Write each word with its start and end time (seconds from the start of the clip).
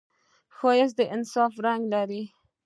ښایست 0.55 0.95
د 0.97 1.01
انصاف 1.15 1.53
رنګ 1.65 1.83
لري 1.93 2.23